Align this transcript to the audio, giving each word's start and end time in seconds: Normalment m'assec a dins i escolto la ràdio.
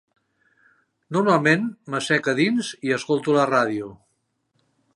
Normalment 1.17 1.67
m'assec 1.95 2.29
a 2.33 2.35
dins 2.39 2.73
i 2.89 2.95
escolto 2.97 3.37
la 3.39 3.45
ràdio. 3.51 3.91